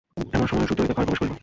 এমন 0.33 0.45
সময় 0.47 0.67
সুচরিতা 0.67 0.93
ঘরে 0.93 0.97
প্রবেশ 0.99 1.19
করিল। 1.19 1.33